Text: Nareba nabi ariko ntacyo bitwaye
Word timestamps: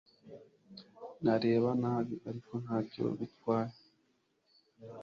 Nareba 1.23 1.69
nabi 1.81 2.15
ariko 2.29 2.53
ntacyo 2.63 3.03
bitwaye 3.17 3.75